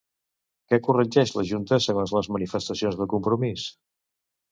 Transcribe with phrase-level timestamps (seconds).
[0.71, 3.67] Què corregeix la junta segons les manifestacions de Compromís?